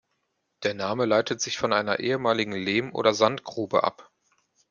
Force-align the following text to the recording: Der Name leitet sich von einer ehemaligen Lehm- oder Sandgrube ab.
Der 0.63 0.73
Name 0.73 1.05
leitet 1.05 1.41
sich 1.41 1.59
von 1.59 1.73
einer 1.73 1.99
ehemaligen 1.99 2.53
Lehm- 2.53 2.91
oder 2.95 3.13
Sandgrube 3.13 3.83
ab. 3.83 4.09